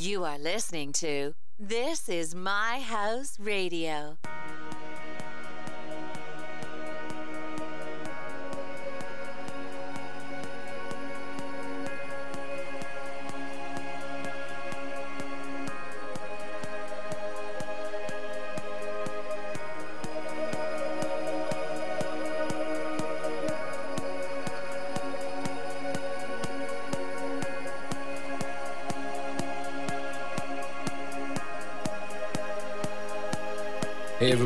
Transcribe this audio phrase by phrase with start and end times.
[0.00, 4.16] You are listening to This is My House Radio.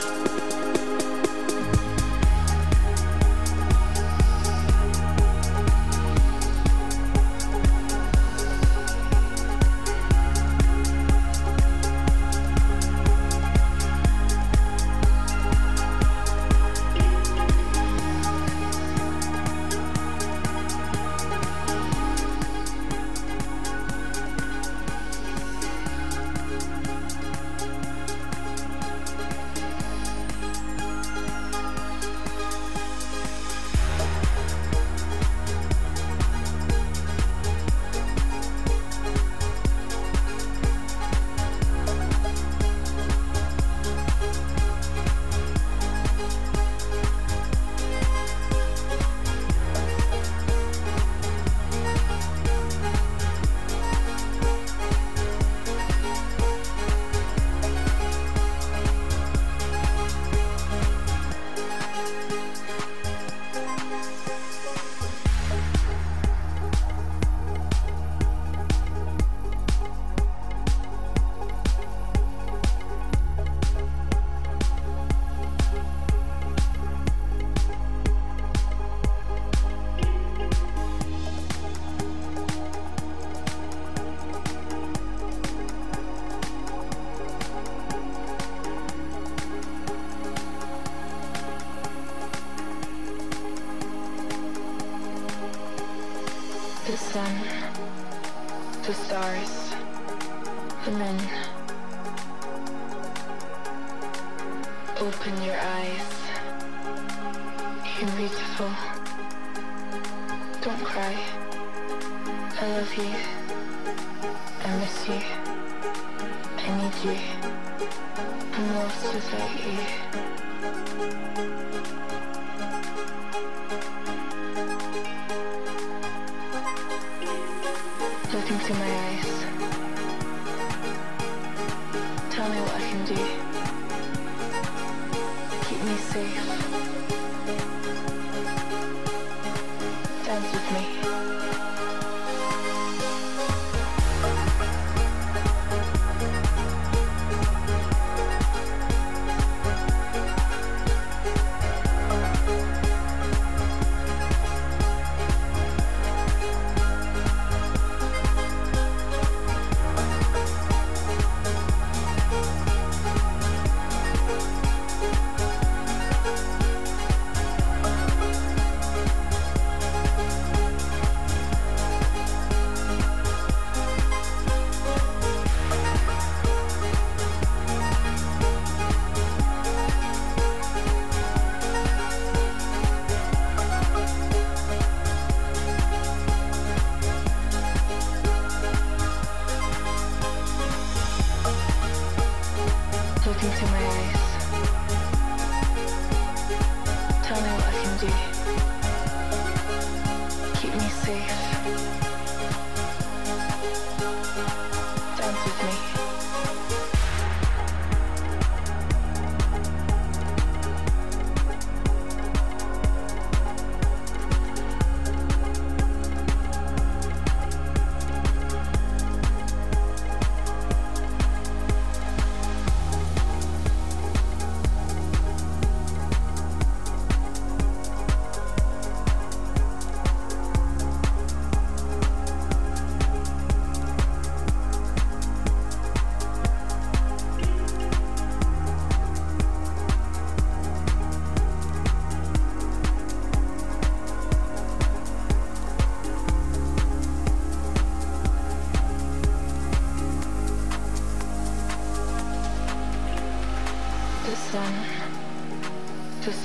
[99.21, 99.60] stars.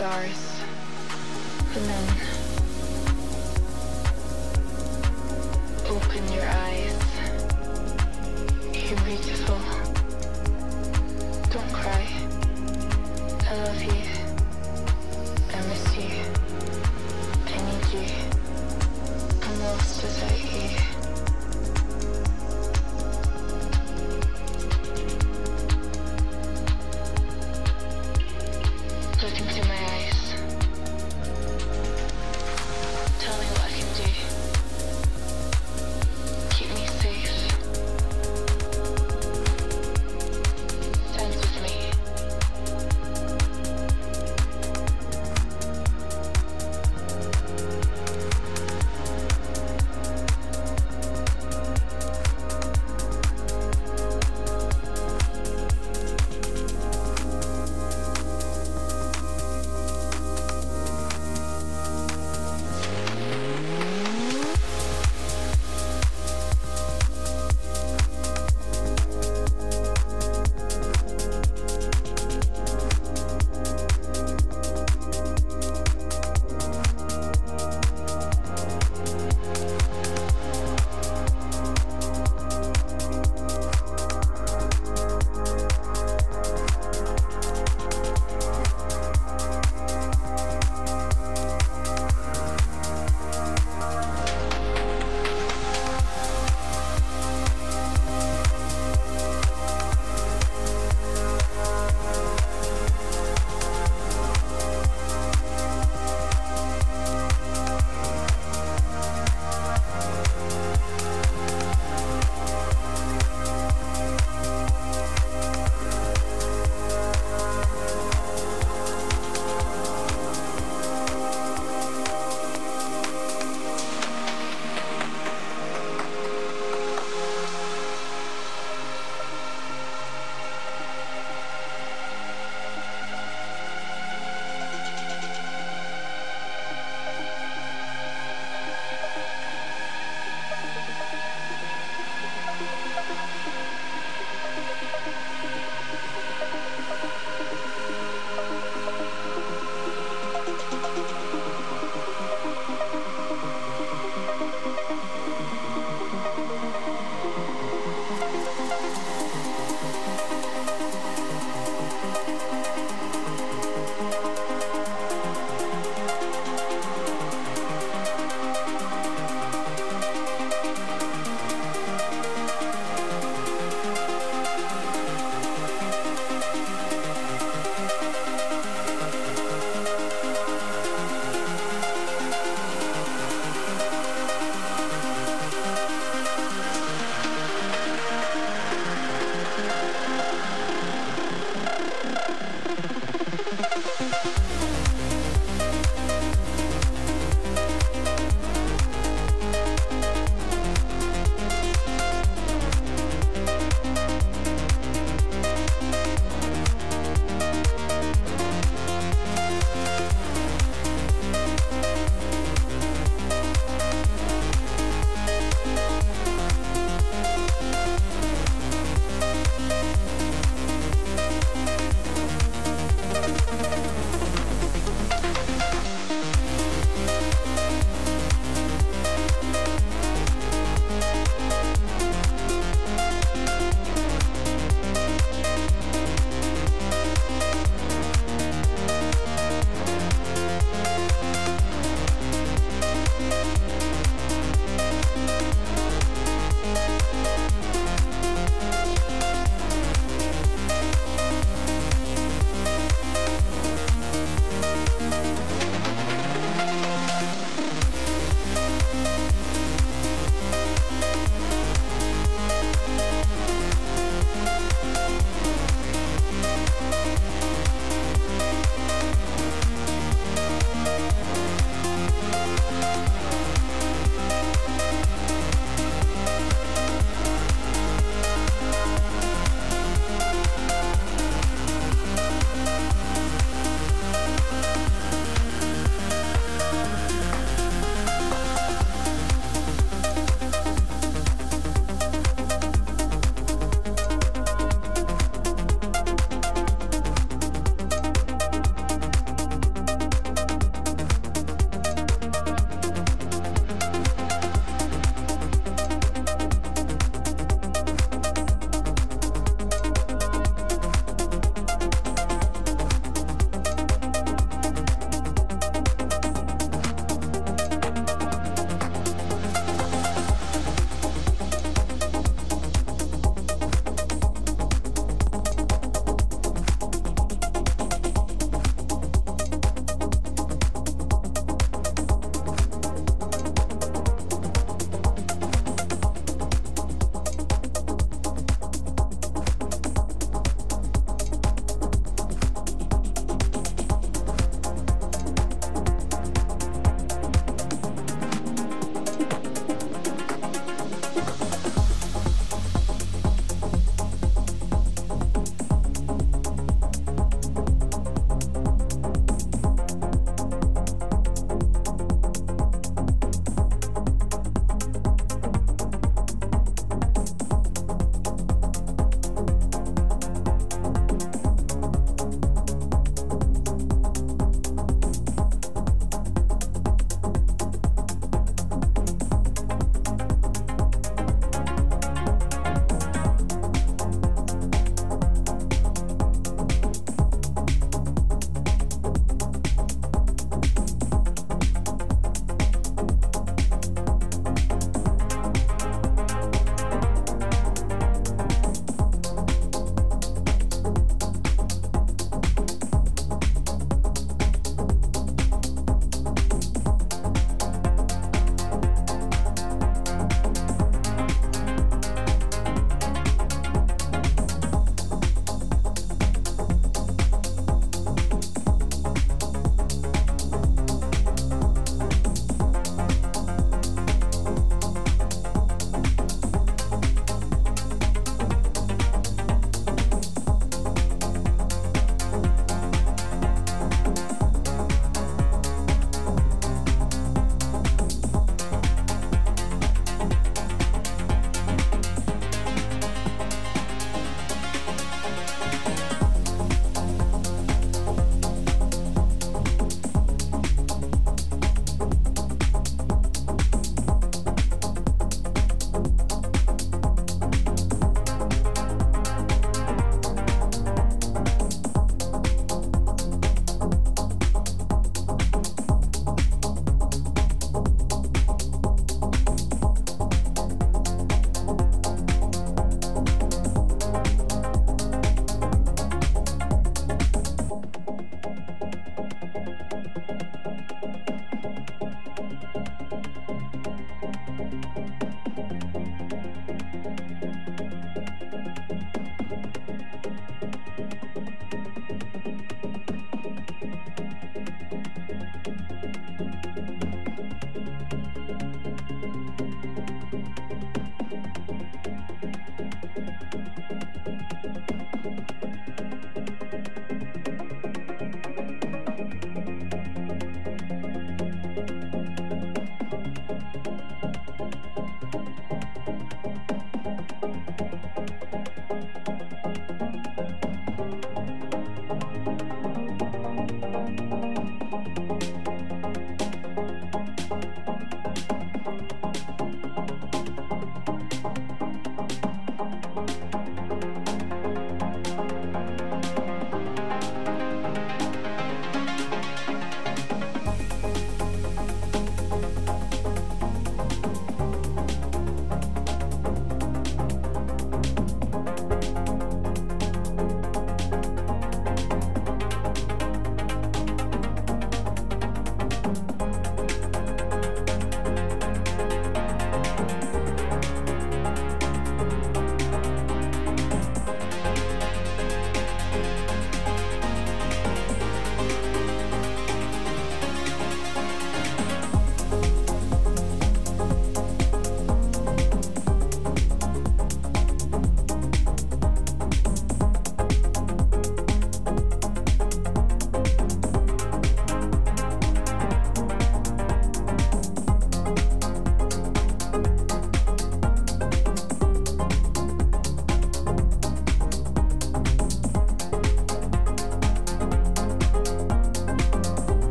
[0.00, 0.39] Stars,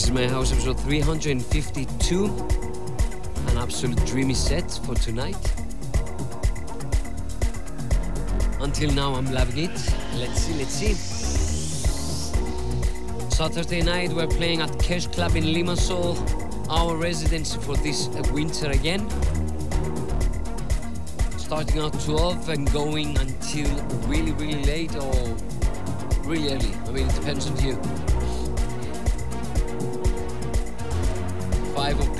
[0.00, 2.24] This is my house episode 352.
[2.24, 5.36] An absolute dreamy set for tonight.
[8.60, 9.92] Until now, I'm loving it.
[10.14, 10.94] Let's see, let's see.
[13.28, 16.16] Saturday night, we're playing at Cash Club in Limassol,
[16.70, 19.06] our residence for this winter again.
[21.36, 23.68] Starting at 12 and going until
[24.08, 25.36] really, really late or
[26.22, 26.72] really early.
[26.86, 27.78] I mean, it depends on you.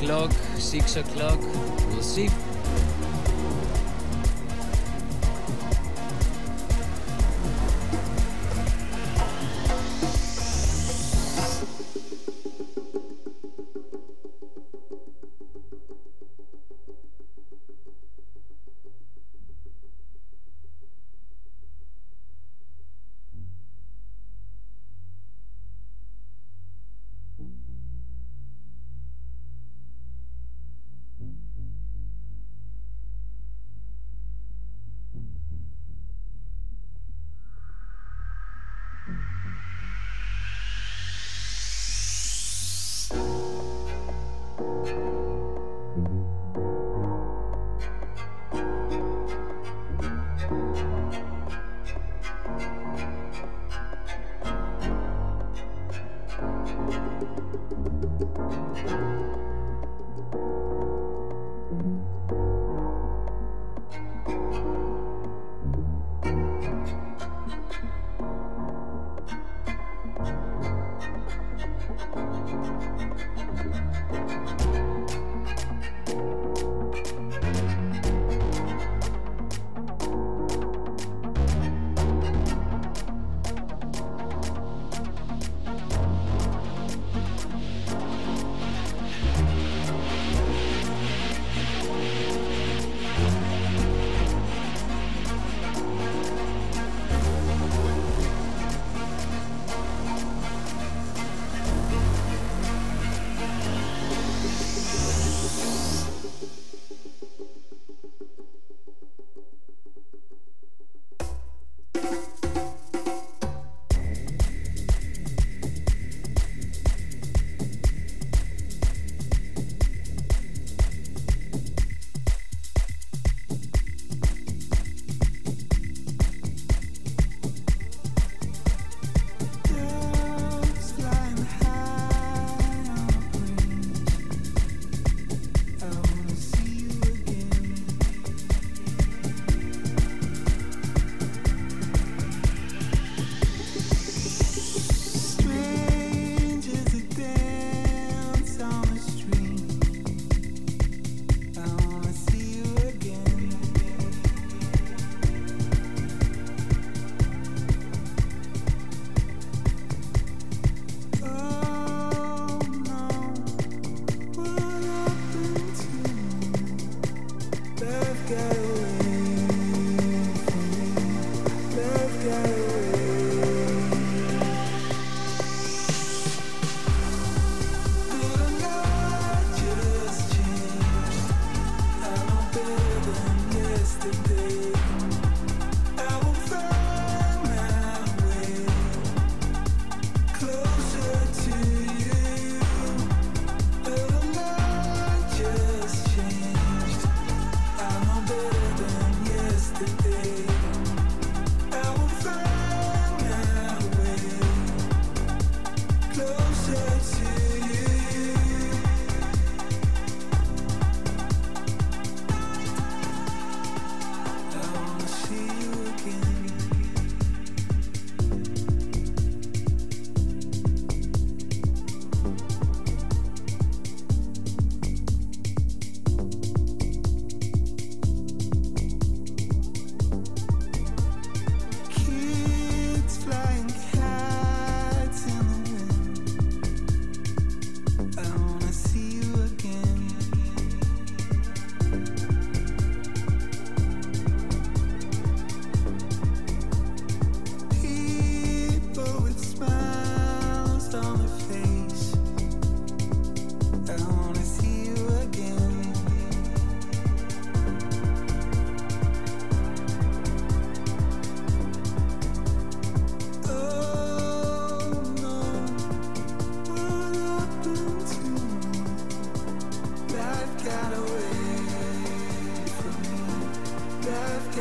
[0.00, 1.38] O'clock, 6 o'clock,
[1.90, 2.49] we'll see.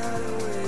[0.10, 0.59] far away.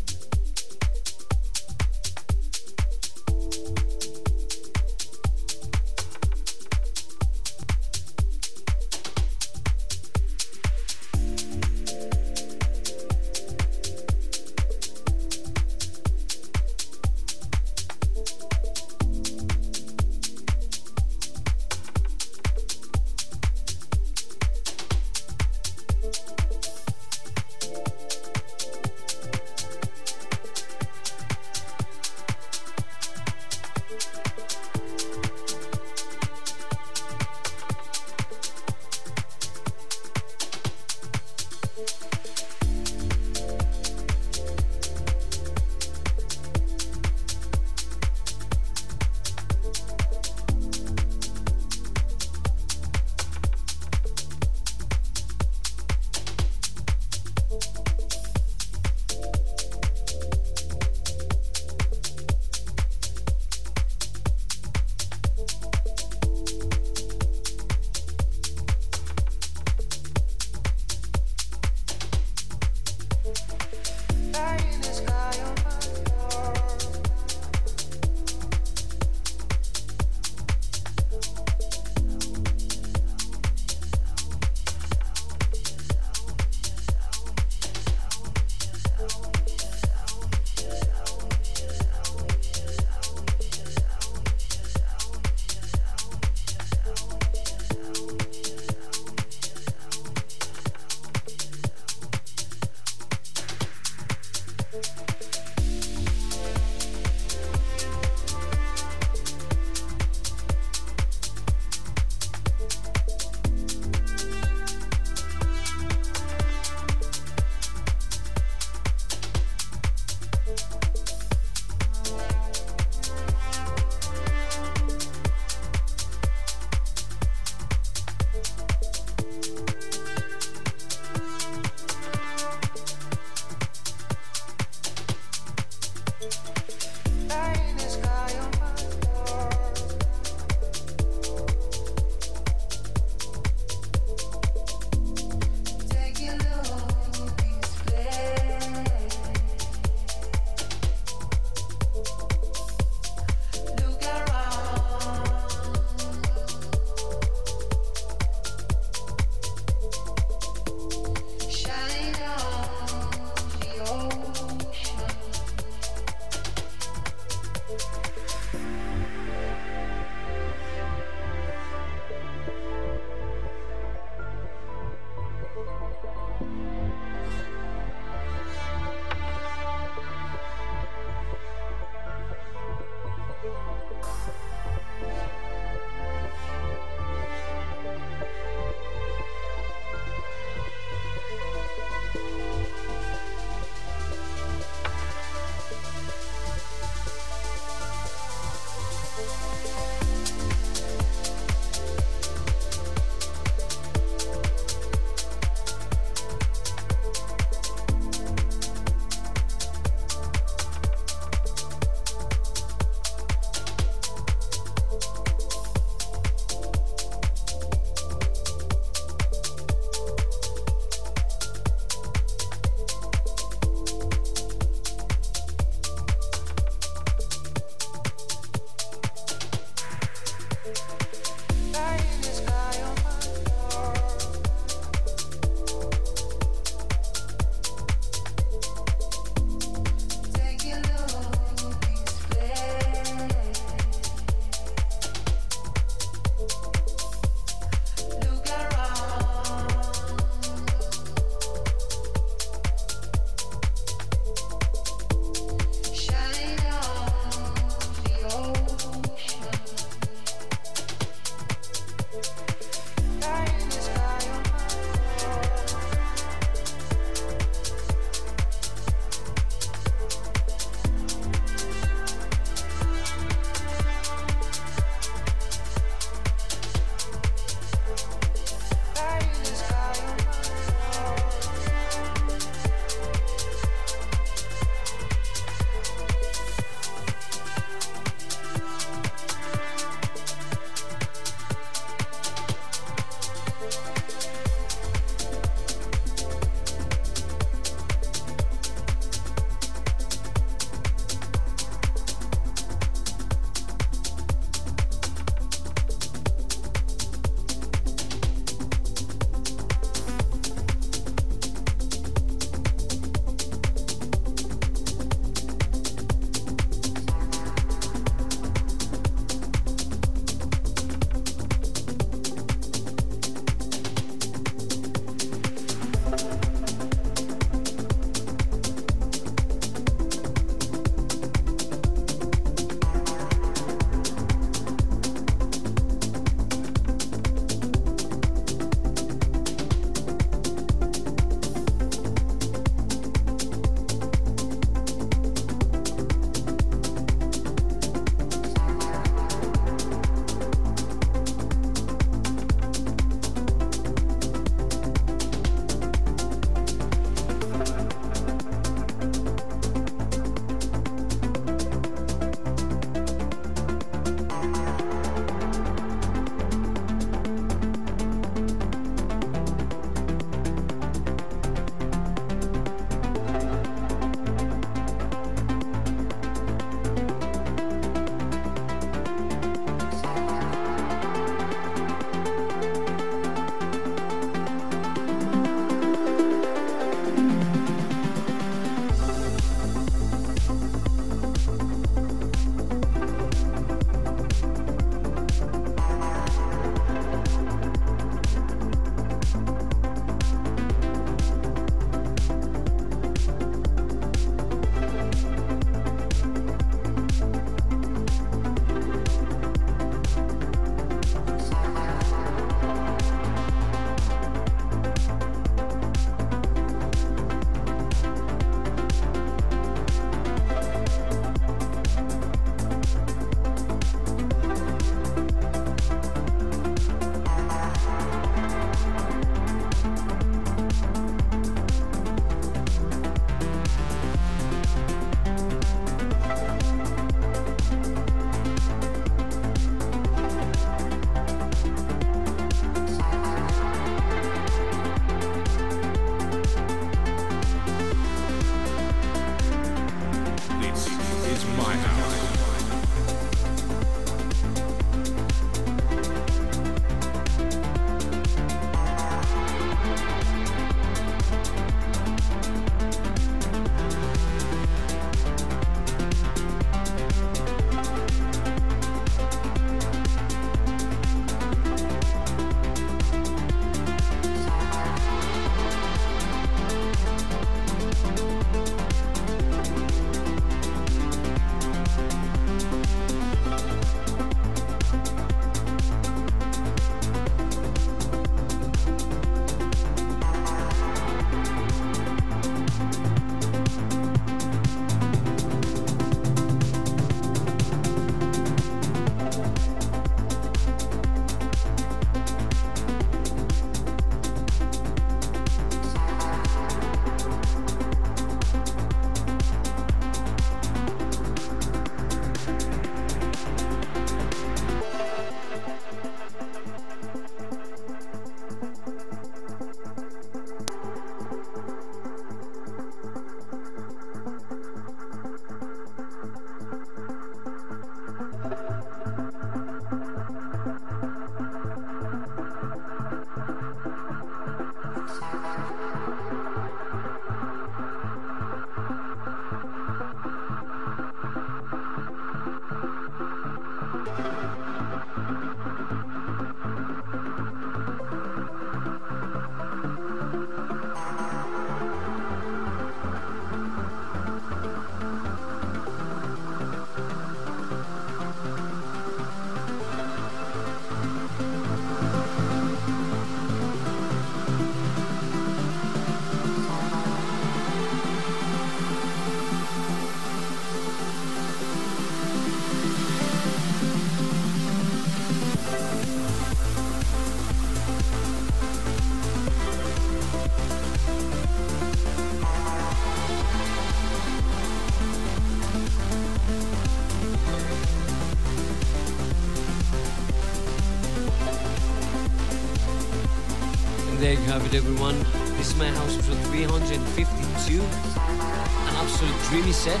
[594.50, 595.16] Have it, everyone.
[595.56, 597.80] This is my house episode 352.
[597.80, 600.00] An absolute dreamy set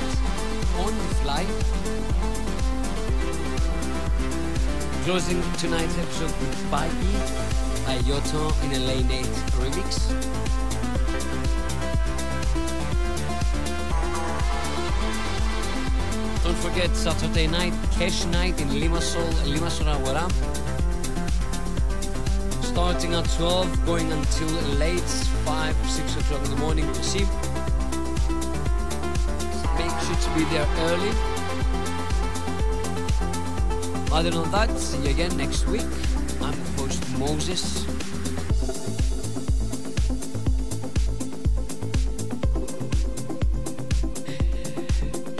[0.82, 1.46] on the fly.
[5.04, 7.12] Closing tonight's episode with Baggy
[7.86, 9.24] by Yotto in a Lane 8
[9.62, 10.10] remix.
[16.42, 20.59] Don't forget Saturday night, cash night in Limassol, Limassol Agora.
[22.80, 27.26] Starting at 12, going until late, 5, 6 o'clock in the morning to see.
[29.76, 31.10] Make sure to be there early.
[34.10, 35.82] Other than that, see you again next week.
[36.40, 37.84] I'm host Moses.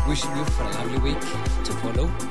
[0.06, 1.20] Wishing you for a lovely week
[1.64, 2.29] to follow.